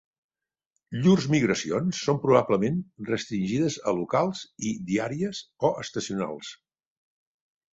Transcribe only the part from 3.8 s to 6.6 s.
a locals i diàries o estacionals.